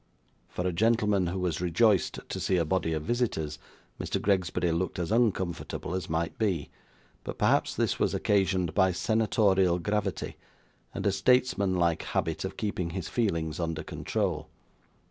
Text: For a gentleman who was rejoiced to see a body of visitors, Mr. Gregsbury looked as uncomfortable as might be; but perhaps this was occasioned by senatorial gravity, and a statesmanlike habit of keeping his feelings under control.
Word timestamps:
For 0.49 0.65
a 0.67 0.73
gentleman 0.73 1.27
who 1.27 1.37
was 1.37 1.61
rejoiced 1.61 2.21
to 2.27 2.39
see 2.39 2.57
a 2.57 2.65
body 2.65 2.93
of 2.93 3.03
visitors, 3.03 3.59
Mr. 3.99 4.19
Gregsbury 4.19 4.71
looked 4.71 4.97
as 4.97 5.11
uncomfortable 5.11 5.93
as 5.93 6.09
might 6.09 6.39
be; 6.39 6.71
but 7.23 7.37
perhaps 7.37 7.75
this 7.75 7.99
was 7.99 8.15
occasioned 8.15 8.73
by 8.73 8.93
senatorial 8.93 9.77
gravity, 9.77 10.37
and 10.91 11.05
a 11.05 11.11
statesmanlike 11.11 12.01
habit 12.01 12.43
of 12.43 12.57
keeping 12.57 12.89
his 12.89 13.09
feelings 13.09 13.59
under 13.59 13.83
control. 13.83 14.49